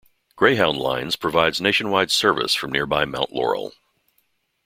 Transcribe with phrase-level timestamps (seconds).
[0.35, 3.71] Greyhound Lines provides nationwide service from nearby Mount Laurel.